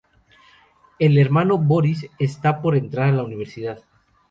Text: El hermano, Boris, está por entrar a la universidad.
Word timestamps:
El 0.97 1.19
hermano, 1.19 1.59
Boris, 1.59 2.09
está 2.17 2.59
por 2.63 2.75
entrar 2.75 3.09
a 3.09 3.17
la 3.17 3.21
universidad. 3.23 3.83